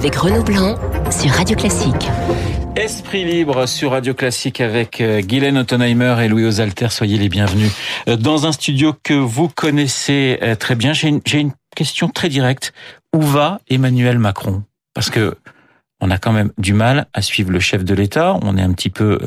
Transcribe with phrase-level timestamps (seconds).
[0.00, 0.76] avec Renaud Blanc
[1.10, 2.08] sur Radio Classique.
[2.74, 6.88] Esprit libre sur Radio Classique avec euh, Guylaine Ottenheimer et Louis Osalter.
[6.88, 7.70] Soyez les bienvenus
[8.08, 10.94] euh, dans un studio que vous connaissez euh, très bien.
[10.94, 12.72] J'ai une, une question très directe.
[13.14, 14.62] Où va Emmanuel Macron?
[14.94, 15.36] Parce que
[16.00, 18.38] on a quand même du mal à suivre le chef de l'État.
[18.40, 19.18] On est un petit peu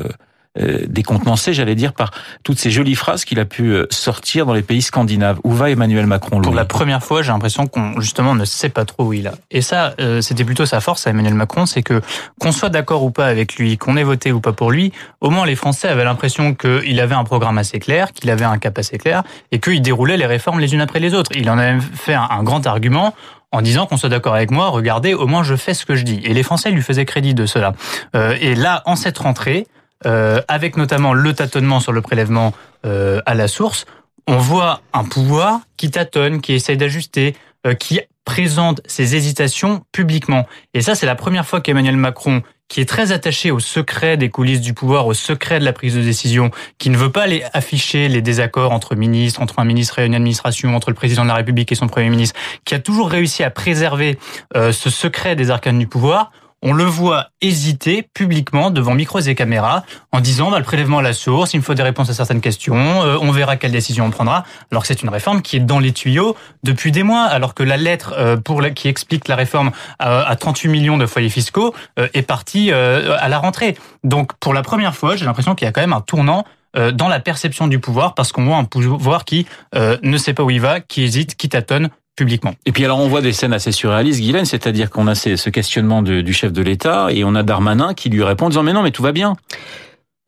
[0.56, 2.12] euh, décontenancé, j'allais dire, par
[2.44, 5.40] toutes ces jolies phrases qu'il a pu euh, sortir dans les pays scandinaves.
[5.42, 8.84] Où va Emmanuel Macron Pour la première fois, j'ai l'impression qu'on justement ne sait pas
[8.84, 9.34] trop où il a.
[9.50, 12.00] Et ça, euh, c'était plutôt sa force à Emmanuel Macron, c'est que
[12.38, 15.30] qu'on soit d'accord ou pas avec lui, qu'on ait voté ou pas pour lui, au
[15.30, 18.78] moins les Français avaient l'impression qu'il avait un programme assez clair, qu'il avait un cap
[18.78, 21.32] assez clair, et qu'il déroulait les réformes les unes après les autres.
[21.34, 23.12] Il en a même fait un, grand argument
[23.50, 26.04] en disant qu'on soit d'accord avec moi, regardez, au moins je fais ce que je
[26.04, 26.20] dis.
[26.22, 27.72] Et les Français lui faisaient crédit de cela.
[28.14, 29.66] et là, en cette rentrée,
[30.06, 32.52] euh, avec notamment le tâtonnement sur le prélèvement
[32.84, 33.86] euh, à la source,
[34.26, 37.34] on voit un pouvoir qui tâtonne, qui essaye d'ajuster,
[37.66, 40.46] euh, qui présente ses hésitations publiquement.
[40.72, 44.30] Et ça, c'est la première fois qu'Emmanuel Macron, qui est très attaché au secret des
[44.30, 47.44] coulisses du pouvoir, au secret de la prise de décision, qui ne veut pas aller
[47.52, 51.28] afficher les désaccords entre ministres, entre un ministre et une administration, entre le président de
[51.28, 54.18] la République et son premier ministre, qui a toujours réussi à préserver
[54.54, 56.30] ce secret des arcanes du pouvoir,
[56.64, 61.02] on le voit hésiter publiquement devant micros et caméras en disant bah, le prélèvement à
[61.02, 64.06] la source, il me faut des réponses à certaines questions, euh, on verra quelle décision
[64.06, 64.44] on prendra.
[64.72, 67.62] Alors que c'est une réforme qui est dans les tuyaux depuis des mois, alors que
[67.62, 72.22] la lettre euh, qui explique la réforme à, 38 millions de foyers fiscaux euh, est
[72.22, 73.76] partie à la rentrée.
[74.02, 76.44] Donc pour la première fois, j'ai l'impression qu'il y a quand même un tournant
[76.92, 80.50] dans la perception du pouvoir parce qu'on voit un pouvoir qui ne sait pas où
[80.50, 82.54] il va, qui hésite, qui tâtonne publiquement.
[82.66, 86.02] Et puis alors on voit des scènes assez surréalistes, Guylaine, c'est-à-dire qu'on a ce questionnement
[86.02, 88.82] du chef de l'État et on a Darmanin qui lui répond en disant mais non
[88.82, 89.34] mais tout va bien.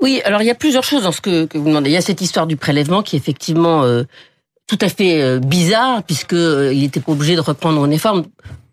[0.00, 1.90] Oui, alors il y a plusieurs choses dans ce que, vous demandez.
[1.90, 4.02] Il y a cette histoire du prélèvement qui est effectivement euh,
[4.66, 8.24] tout à fait euh, bizarre puisque euh, il était pas obligé de reprendre une réforme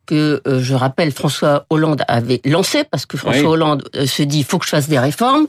[0.06, 4.60] que je rappelle François Hollande avait lancé parce que François Hollande se dit il faut
[4.60, 5.48] que je fasse des réformes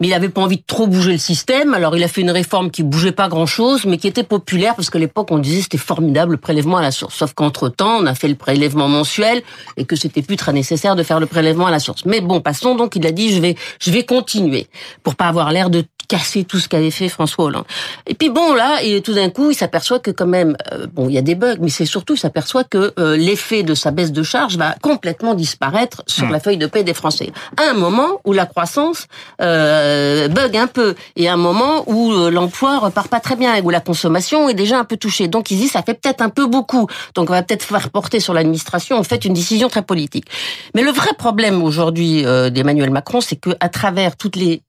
[0.00, 1.74] mais il avait pas envie de trop bouger le système.
[1.74, 4.90] Alors il a fait une réforme qui bougeait pas grand-chose, mais qui était populaire parce
[4.90, 7.16] qu'à l'époque on disait c'était formidable le prélèvement à la source.
[7.16, 9.42] Sauf qu'entre temps on a fait le prélèvement mensuel
[9.76, 12.04] et que c'était plus très nécessaire de faire le prélèvement à la source.
[12.04, 12.96] Mais bon, passons donc.
[12.96, 14.68] Il a dit je vais je vais continuer
[15.02, 17.64] pour pas avoir l'air de casser tout ce qu'avait fait François Hollande.
[18.06, 21.08] Et puis bon là, et tout d'un coup, il s'aperçoit que quand même, euh, bon,
[21.08, 23.90] il y a des bugs, mais c'est surtout, il s'aperçoit que euh, l'effet de sa
[23.90, 26.32] baisse de charge va complètement disparaître sur hmm.
[26.32, 27.30] la feuille de paie des Français.
[27.58, 29.06] À un moment où la croissance
[29.42, 33.60] euh, bug un peu, et à un moment où l'emploi repart pas très bien, et
[33.60, 35.28] où la consommation est déjà un peu touchée.
[35.28, 36.86] Donc il dit, ça fait peut-être un peu beaucoup.
[37.14, 40.24] Donc on va peut-être faire porter sur l'administration, en fait, une décision très politique.
[40.74, 44.62] Mais le vrai problème aujourd'hui d'Emmanuel Macron, c'est que à travers toutes les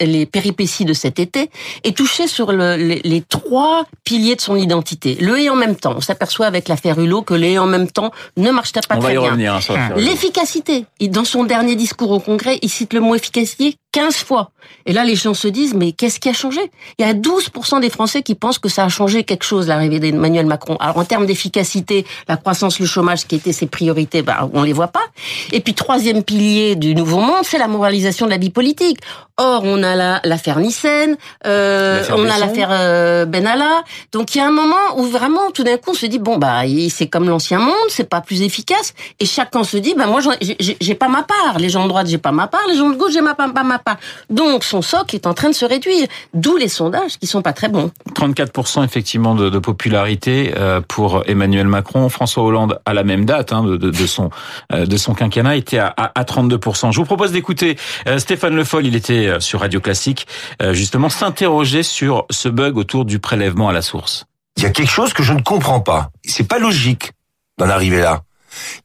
[0.00, 1.50] les péripéties de cet été,
[1.84, 5.16] est touché sur le, les, trois piliers de son identité.
[5.20, 5.94] Le et en même temps.
[5.96, 9.16] On s'aperçoit avec l'affaire Hulot que le et en même temps ne marche pas très
[9.16, 9.38] bien.
[9.38, 10.86] Hein, L'efficacité.
[11.00, 14.50] Dans son dernier discours au Congrès, il cite le mot efficacité 15 fois.
[14.86, 16.60] Et là, les gens se disent, mais qu'est-ce qui a changé?
[16.98, 19.98] Il y a 12% des Français qui pensent que ça a changé quelque chose, l'arrivée
[19.98, 20.76] d'Emmanuel Macron.
[20.80, 24.72] Alors, en termes d'efficacité, la croissance, le chômage, qui étaient ses priorités, bah, on les
[24.72, 25.04] voit pas.
[25.52, 28.98] Et puis, troisième pilier du nouveau monde, c'est la moralisation de la vie politique.
[29.36, 33.82] Or, on a l'affaire Nissen, euh, on a l'affaire euh, Benalla.
[34.12, 36.36] Donc, il y a un moment où vraiment, tout d'un coup, on se dit, bon,
[36.36, 38.92] bah, c'est comme l'ancien monde, c'est pas plus efficace.
[39.18, 40.20] Et chacun se dit, bah, moi,
[40.80, 41.58] j'ai pas ma part.
[41.58, 42.60] Les gens de droite, j'ai pas ma part.
[42.68, 43.79] Les gens de gauche, j'ai pas ma part.
[44.28, 47.52] Donc son socle est en train de se réduire, d'où les sondages qui sont pas
[47.52, 47.90] très bons.
[48.14, 52.08] 34% effectivement de, popularité euh, pour Emmanuel Macron.
[52.08, 54.30] François Hollande à la même date hein, de, son
[54.72, 56.92] euh, de son quinquennat était à, 32%.
[56.92, 57.76] Je vous propose d'écouter
[58.06, 58.86] euh, Stéphane Le Foll.
[58.86, 60.26] Il était sur Radio Classique
[60.72, 64.26] justement s'interroger sur ce bug autour du prélèvement à la source.
[64.56, 66.10] Il y a quelque chose que je ne comprends pas.
[66.24, 67.12] C'est pas logique
[67.58, 68.22] d'en arriver là.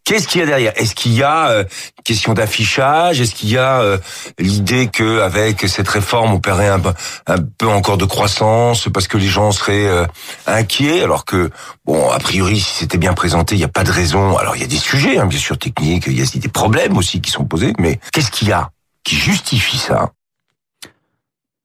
[0.03, 0.73] Qu'est-ce qu'il y a derrière?
[0.75, 1.63] Est-ce qu'il y a euh,
[2.03, 3.21] question d'affichage?
[3.21, 3.97] Est-ce qu'il y a euh,
[4.39, 6.81] l'idée que avec cette réforme on perdrait un,
[7.27, 10.05] un, peu encore de croissance parce que les gens seraient euh,
[10.47, 11.49] inquiets alors que
[11.85, 14.37] bon a priori si c'était bien présenté il n'y a pas de raison.
[14.37, 16.97] Alors il y a des sujets hein, bien sûr techniques, il y a des problèmes
[16.97, 18.69] aussi qui sont posés, mais qu'est-ce qu'il y a
[19.03, 20.11] qui justifie ça?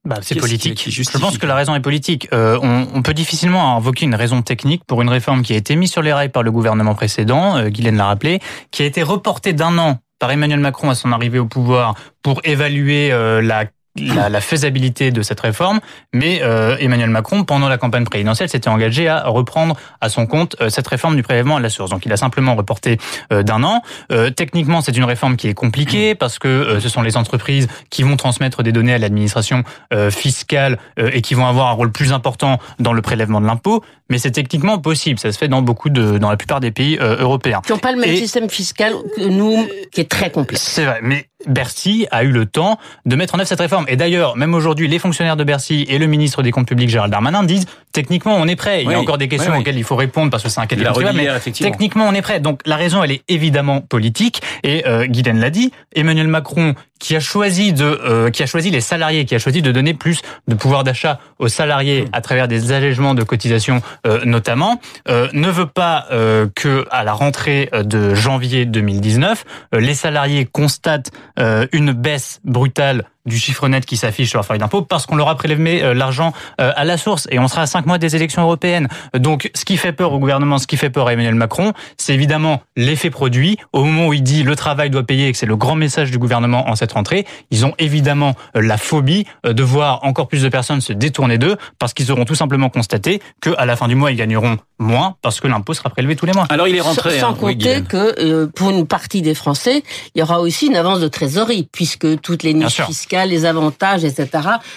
[0.05, 0.87] Bah, c'est politique.
[0.89, 2.29] Je pense que la raison est politique.
[2.33, 5.77] Euh, on, on, peut difficilement invoquer une raison technique pour une réforme qui a été
[5.77, 9.03] mise sur les rails par le gouvernement précédent, euh, Guylaine l'a rappelé, qui a été
[9.03, 13.67] reportée d'un an par Emmanuel Macron à son arrivée au pouvoir pour évaluer euh, la
[13.97, 15.81] la, la, faisabilité de cette réforme,
[16.13, 20.57] mais euh, Emmanuel Macron, pendant la campagne présidentielle, s'était engagé à reprendre à son compte
[20.61, 21.91] euh, cette réforme du prélèvement à la source.
[21.91, 22.99] Donc il a simplement reporté
[23.33, 23.83] euh, d'un an.
[24.13, 28.03] Euh, techniquement, c'est une réforme qui est compliquée parce que ce sont les entreprises qui
[28.03, 29.65] vont transmettre des données à l'administration
[30.11, 33.83] fiscale et qui vont avoir un rôle plus important dans le prélèvement de l'impôt.
[34.09, 35.19] Mais c'est techniquement possible.
[35.19, 37.61] Ça se fait dans beaucoup de, dans la plupart des pays européens.
[37.65, 40.63] Qui n'ont pas le même système fiscal que nous, qui est très complexe.
[40.63, 43.85] C'est vrai, mais Bercy a eu le temps de mettre en œuvre cette réforme.
[43.89, 47.13] Et d'ailleurs, même aujourd'hui, les fonctionnaires de Bercy et le ministre des Comptes publics, Gérald
[47.13, 48.83] Darmanin, disent techniquement, on est prêt.
[48.83, 50.77] Il y a encore des questions auxquelles il faut répondre parce que c'est un cas
[51.15, 52.41] mais techniquement, on est prêt.
[52.41, 54.43] Donc la raison, elle est évidemment politique.
[54.63, 58.81] Et euh, l'a dit, Emmanuel Macron qui a choisi de euh, qui a choisi les
[58.81, 62.73] salariés, qui a choisi de donner plus de pouvoir d'achat aux salariés à travers des
[62.73, 68.15] allègements de cotisations euh, notamment, euh, ne veut pas euh, que à la rentrée de
[68.15, 74.47] janvier 2019, les salariés constatent une baisse brutale du chiffre net qui s'affiche sur leur
[74.47, 77.49] feuille d'impôt parce qu'on leur a prélevé euh, l'argent euh, à la source et on
[77.49, 78.89] sera à cinq mois des élections européennes.
[79.15, 82.15] Donc, ce qui fait peur au gouvernement, ce qui fait peur à Emmanuel Macron, c'est
[82.15, 83.59] évidemment l'effet produit.
[83.73, 86.11] Au moment où il dit le travail doit payer et que c'est le grand message
[86.11, 90.43] du gouvernement en cette rentrée, ils ont évidemment euh, la phobie de voir encore plus
[90.43, 93.95] de personnes se détourner d'eux parce qu'ils auront tout simplement constaté qu'à la fin du
[93.95, 96.47] mois, ils gagneront moins parce que l'impôt sera prélevé tous les mois.
[96.49, 97.19] Alors, il est rentré.
[97.19, 99.83] Sans, hein, compter que pour une partie des Français,
[100.15, 104.05] il y aura aussi une avance de trésorerie puisque toutes les niches fiscales les avantages,
[104.05, 104.29] etc.,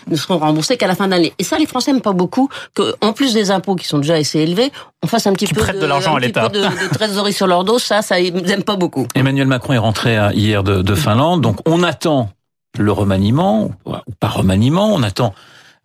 [0.07, 1.33] ne seront remboursés qu'à la fin de l'année.
[1.39, 4.15] Et ça, les Français n'aiment pas beaucoup que, en plus des impôts qui sont déjà
[4.15, 4.71] assez élevés,
[5.03, 7.80] on fasse un petit peu de, l'argent à l'État, de, de, trésorerie sur leur dos.
[7.80, 9.07] Ça, ça ils n'aiment pas beaucoup.
[9.15, 12.30] Emmanuel Macron est rentré euh, hier de, de Finlande, donc on attend
[12.77, 15.33] le remaniement ou pas remaniement, on attend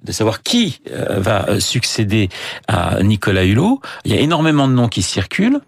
[0.03, 2.29] de savoir qui euh, va euh, succéder
[2.69, 3.81] à Nicolas Hulot.
[4.05, 5.61] Il y a énormément de noms qui circulent.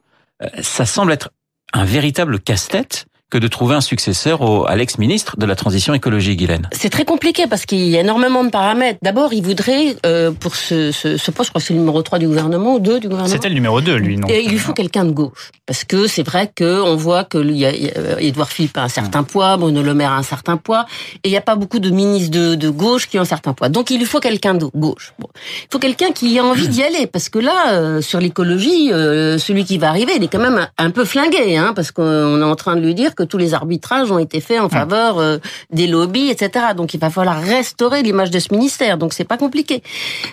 [0.62, 1.30] Ça semble être
[1.74, 6.38] un véritable casse-tête que de trouver un successeur au, à l'ex-ministre de la Transition écologique,
[6.38, 8.98] Guylaine C'est très compliqué parce qu'il y a énormément de paramètres.
[9.02, 12.02] D'abord, il voudrait, euh, pour ce, ce, ce, poste, je crois que c'est le numéro
[12.02, 13.32] 3 du gouvernement, ou 2 du gouvernement.
[13.32, 15.52] C'était le numéro 2, lui, non Et Il lui faut quelqu'un de gauche.
[15.66, 17.72] Parce que c'est vrai qu'on voit que il y a,
[18.20, 20.86] Edouard Philippe a un certain poids, Bruno Le Maire a un certain poids,
[21.22, 23.52] et il n'y a pas beaucoup de ministres de, de, gauche qui ont un certain
[23.52, 23.72] poiest.
[23.72, 25.14] Donc il lui faut quelqu'un de gauche.
[25.18, 25.28] Bon.
[25.62, 29.38] Il faut quelqu'un qui a envie d'y aller, parce que là, euh, sur l'écologie, euh,
[29.38, 32.40] celui qui va arriver, il est quand même un, un peu flingué, hein, parce qu'on
[32.40, 34.70] est en train de lui dire que tous les arbitrages ont été faits en hum.
[34.70, 35.38] faveur euh,
[35.70, 36.66] des lobbies, etc.
[36.74, 38.96] Donc il va falloir restaurer l'image de ce ministère.
[38.96, 39.82] Donc c'est pas compliqué.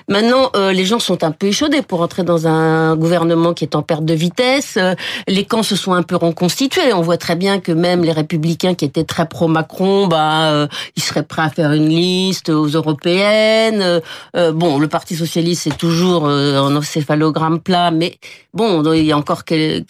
[0.07, 3.75] Maintenant, euh, les gens sont un peu échaudés pour entrer dans un gouvernement qui est
[3.75, 4.75] en perte de vitesse.
[4.77, 4.95] Euh,
[5.27, 6.93] les camps se sont un peu reconstitués.
[6.93, 11.23] On voit très bien que même les républicains qui étaient très pro-Macron, bah, ils seraient
[11.23, 14.01] prêts à faire une liste aux européennes.
[14.33, 18.17] bon, le Parti socialiste c'est toujours en encéphalogramme plat, mais
[18.53, 19.43] bon, il y a encore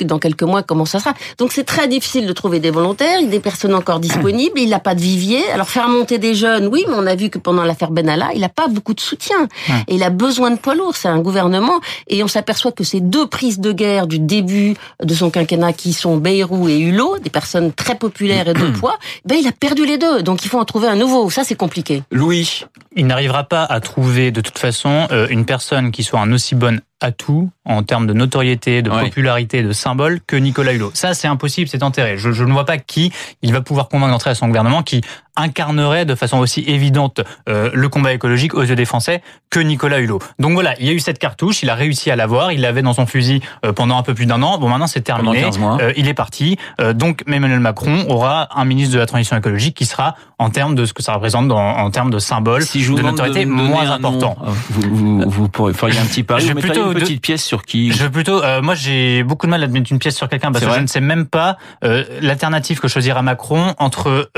[0.06, 1.14] dans quelques mois comment ça sera.
[1.38, 4.96] Donc c'est très difficile de trouver des volontaires, des personnes encore disponible, il n'a pas
[4.96, 5.50] de vivier.
[5.52, 8.42] Alors faire monter des jeunes, oui, mais on a vu que pendant l'affaire Benalla, il
[8.42, 9.48] n'a pas beaucoup de soutien.
[9.88, 11.80] Et il a besoin de poids lourds, c'est un gouvernement.
[12.08, 15.94] Et on s'aperçoit que ces deux prises de guerre du début de son quinquennat, qui
[15.94, 19.86] sont Bayrou et Hulot, des personnes très populaires et de poids, ben il a perdu
[19.86, 20.22] les deux.
[20.22, 21.30] Donc il faut en trouver un nouveau.
[21.30, 22.04] Ça, c'est compliqué.
[22.12, 26.32] Louis Il n'arrivera pas à trouver de toute façon euh, une personne qui soit un
[26.32, 30.92] aussi bon atout en termes de notoriété, de popularité, de symbole que Nicolas Hulot.
[30.94, 32.18] Ça, c'est impossible, c'est enterré.
[32.18, 33.12] Je, je, ne vois pas qui
[33.42, 35.02] il va pouvoir convaincre d'entrer à son gouvernement qui
[35.38, 40.00] incarnerait de façon aussi évidente euh, le combat écologique aux yeux des Français que Nicolas
[40.00, 40.20] Hulot.
[40.40, 42.82] Donc voilà, il y a eu cette cartouche, il a réussi à l'avoir, il l'avait
[42.82, 44.58] dans son fusil euh, pendant un peu plus d'un an.
[44.58, 45.46] Bon, maintenant c'est terminé,
[45.80, 46.58] euh, il est parti.
[46.96, 50.86] donc Emmanuel Macron aura un ministre de la transition écologique qui sera en termes de
[50.86, 54.36] ce que ça représente dans, en termes de symbole, si je de notoriété moins important.
[54.70, 57.64] vous, vous, vous pourriez faire un petit pari, je vous plutôt une petite pièce sur
[57.64, 60.66] qui Je plutôt, moi j'ai beaucoup de mal à mettre une pièce sur quelqu'un parce
[60.66, 64.30] que je ne sais même pas l'alternative que choisira Macron entre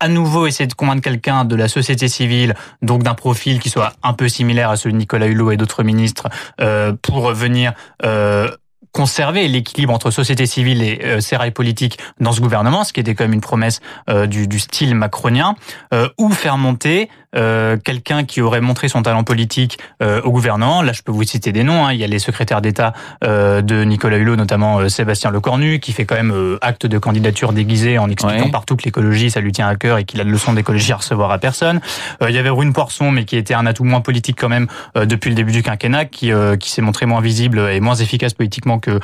[0.00, 3.92] à nouveau essayer de convaincre quelqu'un de la société civile, donc d'un profil qui soit
[4.02, 6.28] un peu similaire à celui de Nicolas Hulot et d'autres ministres,
[6.60, 8.50] euh, pour venir euh,
[8.92, 13.14] conserver l'équilibre entre société civile et euh, sérail politique dans ce gouvernement, ce qui était
[13.14, 15.54] quand même une promesse euh, du, du, style macronien,
[15.94, 20.82] euh, ou faire monter euh, quelqu'un qui aurait montré son talent politique euh, au gouvernement.
[20.82, 21.86] Là, je peux vous citer des noms.
[21.86, 21.92] Hein.
[21.92, 22.92] Il y a les secrétaires d'État
[23.22, 27.98] euh, de Nicolas Hulot, notamment Sébastien Lecornu, qui fait quand même acte de candidature déguisé
[27.98, 30.52] en expliquant partout que l'écologie, ça lui tient à cœur et qu'il a de leçons
[30.52, 31.80] d'écologie à recevoir à personne.
[32.26, 34.66] il y avait Rune Poisson, mais qui était un atout moins politique quand même
[34.96, 38.78] depuis le début du quinquennat, qui, qui s'est montré moins visible et moins efficace politiquement
[38.80, 38.98] que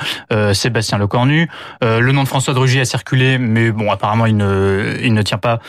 [0.53, 1.49] Sébastien Lecornu.
[1.81, 5.21] le nom de François de Rugy a circulé, mais bon, apparemment, il ne, il ne
[5.21, 5.59] tient pas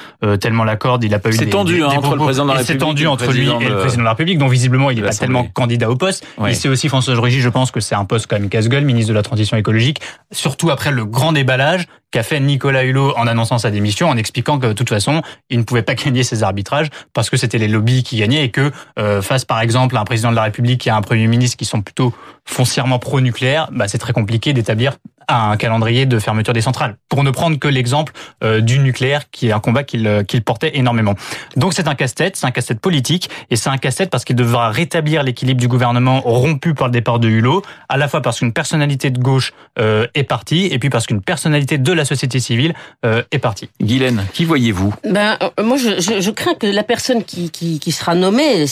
[0.40, 1.04] tellement la corde.
[1.04, 1.32] Il n'a pas eu.
[1.32, 2.80] C'est tendu hein, entre le président de la République.
[2.80, 5.14] C'est tendu entre lui et le président de la République, dont visiblement il n'est pas
[5.14, 6.26] tellement candidat au poste.
[6.46, 8.84] Il sait aussi François de Rugy, je pense que c'est un poste quand même casse-gueule,
[8.84, 10.00] ministre de la Transition écologique,
[10.32, 14.58] surtout après le grand déballage qu'a fait Nicolas Hulot en annonçant sa démission, en expliquant
[14.58, 17.68] que de toute façon, il ne pouvait pas gagner ses arbitrages parce que c'était les
[17.68, 20.86] lobbies qui gagnaient et que euh, face par exemple à un président de la République
[20.86, 24.92] et à un Premier ministre qui sont plutôt foncièrement pro-nucléaire, bah, c'est très compliqué d'établir
[25.26, 26.96] un calendrier de fermeture des centrales.
[27.08, 28.12] Pour ne prendre que l'exemple
[28.42, 31.14] euh, du nucléaire, qui est un combat qu'il euh, qu'il portait énormément.
[31.56, 34.70] Donc c'est un casse-tête, c'est un casse-tête politique, et c'est un casse-tête parce qu'il devra
[34.70, 38.52] rétablir l'équilibre du gouvernement rompu par le départ de Hulot, à la fois parce qu'une
[38.52, 42.72] personnalité de gauche euh, est partie, et puis parce qu'une personnalité de la société civile
[43.04, 43.68] euh, est partie.
[43.82, 44.94] Guylaine, qui voyez-vous?
[45.04, 48.66] Ben, Moi, je, je, je, crains que la personne qui, qui, qui sera nommée,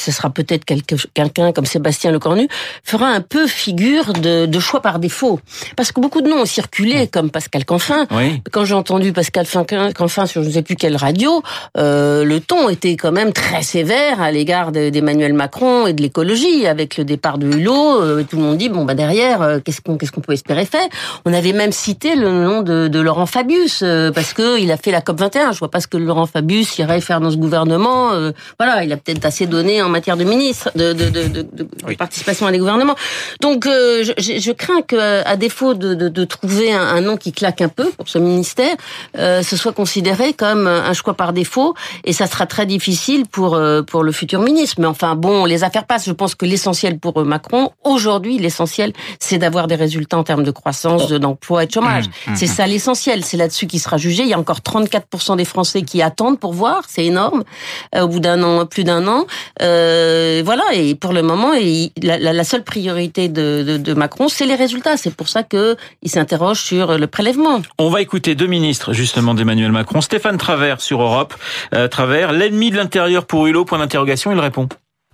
[0.00, 2.48] ce sera peut-être quelqu'un comme Sébastien Lecornu,
[2.84, 5.40] fera un peu figure de, de choix par défaut.
[5.76, 8.06] Parce que beaucoup de noms ont circulé, comme Pascal Canfin.
[8.50, 9.46] Quand j'ai entendu Pascal
[9.94, 11.42] Canfin sur je ne sais plus quelle radio,
[11.76, 16.66] euh, le ton était quand même très sévère à l'égard d'Emmanuel Macron et de l'écologie.
[16.66, 19.80] Avec le départ de Hulot, euh, tout le monde dit bon bah derrière, euh, qu'est-ce
[19.80, 20.86] qu'on qu'est-ce qu'on peut espérer faire?
[21.24, 24.90] On avait même cité le nom de, de Laurent Fabius parce que il a fait
[24.90, 25.52] la COP 21.
[25.52, 28.10] Je vois pas ce que Laurent Fabius irait faire dans ce gouvernement.
[28.58, 32.46] voilà, il a peut-être assez donné en matière de ministre, de, de, de, de participation
[32.46, 32.96] à des gouvernements.
[33.40, 37.32] Donc je, je, crains que à défaut de de, de trouver un, un, nom qui
[37.32, 38.74] claque un peu pour ce ministère,
[39.16, 43.54] euh, ce soit considéré comme un choix par défaut, et ça sera très difficile pour
[43.54, 44.76] euh, pour le futur ministre.
[44.78, 46.06] Mais enfin bon, les affaires passent.
[46.06, 50.50] Je pense que l'essentiel pour Macron aujourd'hui, l'essentiel, c'est d'avoir des résultats en termes de
[50.50, 52.06] croissance, d'emploi et de chômage.
[52.06, 52.48] Mmh, mmh, c'est mmh.
[52.48, 53.24] ça l'essentiel.
[53.24, 54.22] C'est là-dessus qu'il sera jugé.
[54.22, 56.82] Il y a encore 34% des Français qui attendent pour voir.
[56.88, 57.44] C'est énorme.
[57.94, 59.26] Euh, au bout d'un an, plus d'un an,
[59.62, 59.79] euh,
[60.44, 60.64] voilà.
[60.72, 61.52] Et pour le moment,
[62.02, 64.96] la, la, la seule priorité de, de, de Macron, c'est les résultats.
[64.96, 67.62] C'est pour ça que il s'interroge sur le prélèvement.
[67.78, 70.00] On va écouter deux ministres justement d'Emmanuel Macron.
[70.00, 71.34] Stéphane Travers sur Europe.
[71.74, 74.68] Euh, Travers, l'ennemi de l'intérieur pour Hulot, point d'interrogation, il répond.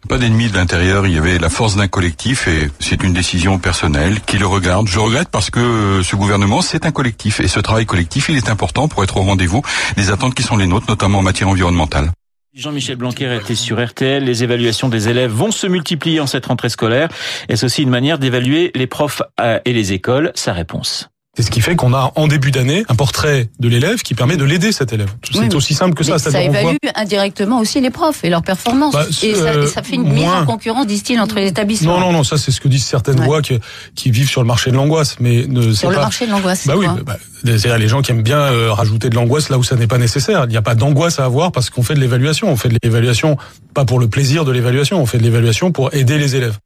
[0.08, 3.58] Pas d'ennemi de l'intérieur, il y avait la force d'un collectif et c'est une décision
[3.58, 4.86] personnelle qui le regarde.
[4.86, 8.36] Je regrette parce que euh, ce gouvernement, c'est un collectif et ce travail collectif, il
[8.36, 9.62] est important pour être au rendez-vous
[9.96, 12.10] des attentes qui sont les nôtres, notamment en matière environnementale.
[12.56, 14.24] Jean-Michel Blanquer était sur RTL.
[14.24, 17.10] Les évaluations des élèves vont se multiplier en cette rentrée scolaire.
[17.50, 20.32] Est-ce aussi une manière d'évaluer les profs euh, et les écoles?
[20.34, 21.10] Sa réponse.
[21.36, 24.38] C'est ce qui fait qu'on a en début d'année un portrait de l'élève qui permet
[24.38, 25.10] de l'aider cet élève.
[25.30, 26.18] C'est aussi simple que ça.
[26.18, 28.94] Ça évalue indirectement aussi les profs et leurs performances.
[28.94, 32.00] Bah, et, ça, ça, fait une mise en concurrence, disent-ils, entre les établissements.
[32.00, 33.58] Non, non, non, ça c'est ce que disent certaines voix qui,
[33.94, 36.66] qui, vivent sur le marché de l'angoisse, mais ne sur le marché de l'angoisse.
[36.66, 39.64] Bah oui, bah, c'est les gens qui aiment bien euh, rajouter de l'angoisse là où
[39.64, 40.44] ça n'est pas nécessaire.
[40.44, 42.48] Il n'y a pas d'angoisse à avoir parce qu'on fait de l'évaluation.
[42.48, 43.36] On fait de l'évaluation
[43.74, 46.58] pas pour le plaisir de l'évaluation, on fait de l'évaluation pour aider les élèves.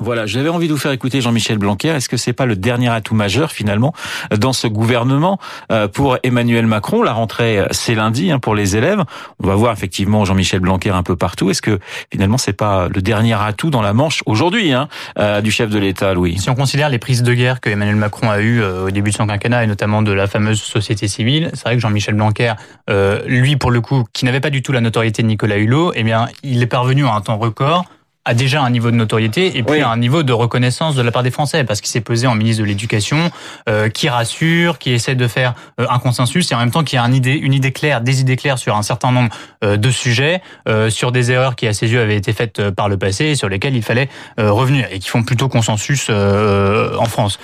[0.00, 1.88] Voilà, j'avais envie de vous faire écouter Jean-Michel Blanquer.
[1.88, 3.92] Est-ce que c'est pas le dernier atout majeur finalement
[4.30, 5.40] dans ce gouvernement?
[5.72, 9.02] Euh, pour Emmanuel Macron La rentrée, c'est lundi hein, pour les élèves.
[9.42, 11.50] On va voir effectivement Jean-Michel Blanquer un peu partout.
[11.50, 11.80] Est-ce que
[12.12, 14.88] finalement c'est pas le dernier atout dans la manche aujourd'hui hein,
[15.18, 16.38] euh, du chef de l'État, Louis?
[16.38, 19.10] Si on considère les prises de guerre que Emmanuel Macron a eues euh, au début
[19.10, 22.54] de son quinquennat et notamment de la fameuse société civile, c'est vrai que Jean-Michel Blanquer,
[23.26, 26.04] lui pour le coup, qui n'avait pas du tout la notoriété de Nicolas Hulot, eh
[26.04, 27.84] bien il est parvenu à un temps record
[28.28, 31.22] a déjà un niveau de notoriété et puis un niveau de reconnaissance de la part
[31.22, 33.30] des Français parce qu'il s'est posé en ministre de l'Éducation,
[33.68, 36.98] euh, qui rassure, qui essaie de faire euh, un consensus et en même temps qui
[36.98, 39.30] a une idée, une idée claire, des idées claires sur un certain nombre
[39.64, 42.70] euh, de sujets, euh, sur des erreurs qui à ses yeux avaient été faites euh,
[42.70, 47.04] par le passé et sur lesquelles il fallait revenir et qui font plutôt consensus en
[47.06, 47.38] France.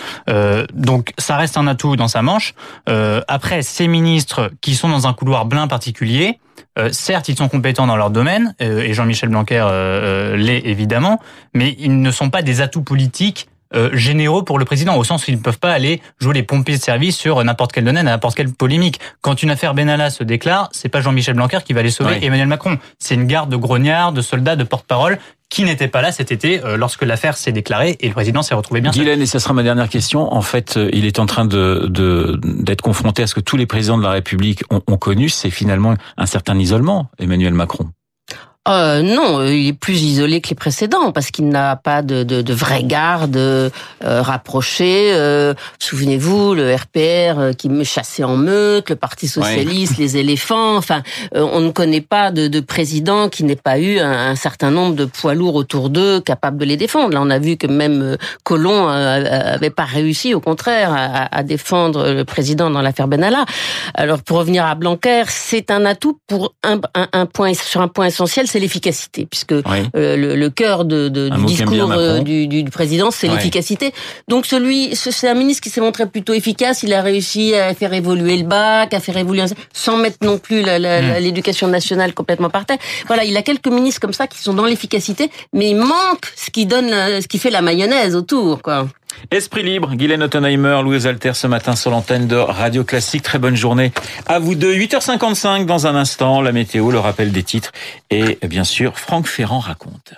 [0.72, 2.54] donc ça reste un atout dans sa manche.
[2.86, 6.38] après, ces ministres qui sont dans un couloir blanc particulier,
[6.78, 11.20] euh, certes, ils sont compétents dans leur domaine, euh, et Jean-Michel Blanquer euh, l'est évidemment,
[11.54, 13.48] mais ils ne sont pas des atouts politiques
[13.92, 16.76] généraux pour le président, au sens où ils ne peuvent pas aller jouer les pompiers
[16.76, 19.00] de service sur n'importe quel domaine, n'importe quelle polémique.
[19.20, 22.48] Quand une affaire Benalla se déclare, c'est pas Jean-Michel Blanquer qui va les sauver Emmanuel
[22.48, 22.78] Macron.
[22.98, 25.18] C'est une garde de grognards, de soldats, de porte-parole
[25.54, 28.56] qui n'était pas là cet été euh, lorsque l'affaire s'est déclarée et le président s'est
[28.56, 28.90] retrouvé bien.
[28.90, 30.32] Guylaine, et ça sera ma dernière question.
[30.32, 31.88] En fait, euh, il est en train de
[32.42, 35.50] d'être confronté à ce que tous les présidents de la République ont, ont connu, c'est
[35.50, 37.88] finalement un certain isolement, Emmanuel Macron.
[38.66, 42.22] Euh, non, euh, il est plus isolé que les précédents parce qu'il n'a pas de,
[42.22, 43.68] de, de vraie garde euh,
[44.02, 45.10] rapprochée.
[45.12, 50.76] Euh, Souvenez-vous, le RPR euh, qui me chassait en meute, le Parti socialiste, les éléphants.
[50.78, 51.02] Enfin,
[51.34, 54.94] on ne connaît pas de, de président qui n'ait pas eu un, un, certain nombre
[54.94, 57.12] de poids lourds autour d'eux capables de les défendre.
[57.12, 62.10] Là, on a vu que même Colomb avait pas réussi, au contraire, à, à défendre
[62.10, 63.44] le président dans l'affaire Benalla.
[63.92, 67.88] Alors, pour revenir à Blanquer, c'est un atout pour un, un, un point sur un
[67.88, 69.62] point essentiel c'est l'efficacité, puisque euh,
[69.94, 73.92] le, le, cœur de, de, du discours euh, du, du, président, c'est l'efficacité.
[74.28, 76.84] Donc celui, c'est un ministre qui s'est montré plutôt efficace.
[76.84, 79.42] Il a réussi à faire évoluer le bac, à faire évoluer
[79.72, 81.18] sans mettre non plus hmm.
[81.18, 82.78] l'éducation nationale complètement par terre.
[83.08, 86.50] Voilà, il a quelques ministres comme ça qui sont dans l'efficacité, mais il manque ce
[86.50, 88.86] qui donne, ce qui fait la mayonnaise autour, quoi.
[89.30, 93.22] Esprit libre, Guylaine Ottenheimer, Louis Alter ce matin sur l'antenne de Radio Classique.
[93.22, 93.92] Très bonne journée
[94.26, 94.74] à vous deux.
[94.74, 97.72] 8h55 dans un instant, la météo, le rappel des titres
[98.10, 100.14] et bien sûr Franck Ferrand raconte.